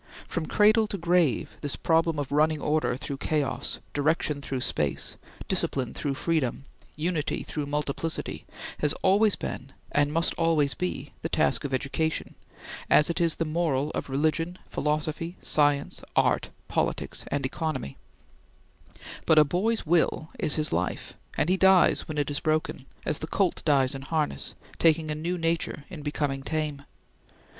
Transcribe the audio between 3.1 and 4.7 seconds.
chaos, direction through